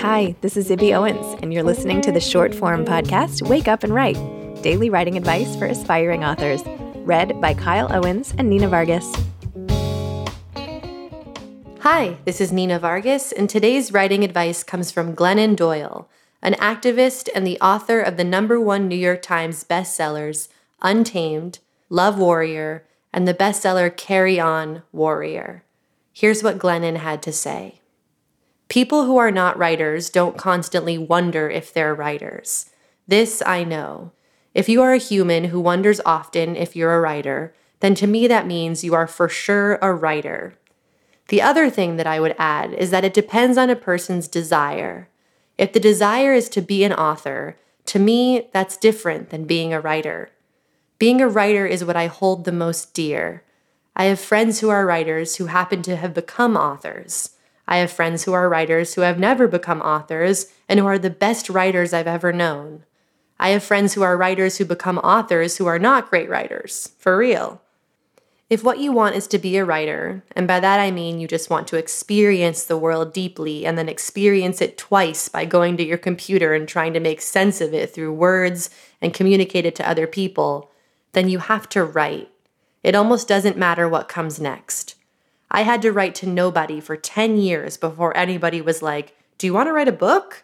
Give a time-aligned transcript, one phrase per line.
[0.00, 3.84] Hi, this is Zibby Owens, and you're listening to the short form podcast Wake Up
[3.84, 4.16] and Write
[4.62, 6.62] daily writing advice for aspiring authors,
[7.04, 9.14] read by Kyle Owens and Nina Vargas.
[11.80, 16.08] Hi, this is Nina Vargas, and today's writing advice comes from Glennon Doyle,
[16.42, 20.48] an activist and the author of the number one New York Times bestsellers,
[20.82, 21.58] Untamed,
[21.88, 25.64] Love Warrior, and the bestseller Carry On Warrior.
[26.18, 27.78] Here's what Glennon had to say
[28.68, 32.70] People who are not writers don't constantly wonder if they're writers.
[33.06, 34.10] This I know.
[34.52, 38.26] If you are a human who wonders often if you're a writer, then to me
[38.26, 40.54] that means you are for sure a writer.
[41.28, 45.08] The other thing that I would add is that it depends on a person's desire.
[45.56, 47.56] If the desire is to be an author,
[47.86, 50.30] to me, that's different than being a writer.
[50.98, 53.44] Being a writer is what I hold the most dear.
[54.00, 57.30] I have friends who are writers who happen to have become authors.
[57.66, 61.10] I have friends who are writers who have never become authors and who are the
[61.10, 62.84] best writers I've ever known.
[63.40, 67.18] I have friends who are writers who become authors who are not great writers, for
[67.18, 67.60] real.
[68.48, 71.26] If what you want is to be a writer, and by that I mean you
[71.26, 75.84] just want to experience the world deeply and then experience it twice by going to
[75.84, 78.70] your computer and trying to make sense of it through words
[79.02, 80.70] and communicate it to other people,
[81.14, 82.30] then you have to write.
[82.88, 84.94] It almost doesn't matter what comes next.
[85.50, 89.52] I had to write to nobody for 10 years before anybody was like, Do you
[89.52, 90.42] want to write a book?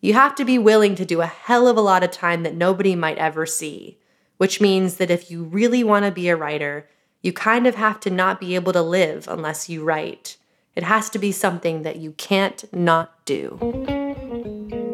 [0.00, 2.54] You have to be willing to do a hell of a lot of time that
[2.54, 3.98] nobody might ever see,
[4.36, 6.88] which means that if you really want to be a writer,
[7.22, 10.36] you kind of have to not be able to live unless you write.
[10.76, 13.58] It has to be something that you can't not do.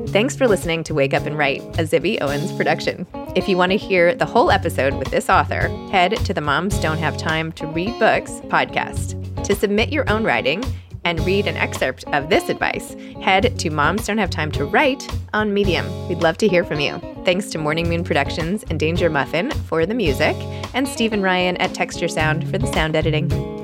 [0.09, 3.07] Thanks for listening to Wake Up and Write, a Zibby Owens production.
[3.37, 6.81] If you want to hear the whole episode with this author, head to the Moms
[6.81, 9.45] Don't Have Time to Read Books podcast.
[9.45, 10.65] To submit your own writing
[11.05, 15.09] and read an excerpt of this advice, head to Moms Don't Have Time to Write
[15.33, 16.09] on Medium.
[16.09, 17.01] We'd love to hear from you.
[17.25, 20.35] Thanks to Morning Moon Productions and Danger Muffin for the music,
[20.75, 23.60] and Stephen Ryan at Texture Sound for the sound editing.